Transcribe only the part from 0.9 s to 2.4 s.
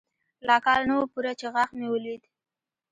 و پوره چې غاښ مې ولوېد.